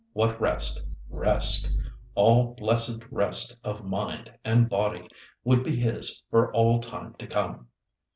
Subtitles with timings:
[0.13, 5.07] What rest—rest—all blessed rest of mind and body,
[5.43, 7.67] would be his for all time to come!